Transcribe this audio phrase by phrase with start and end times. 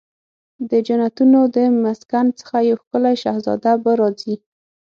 [0.69, 4.35] د جنتونو د مسکن څخه یو ښکلې شهزاده به راځي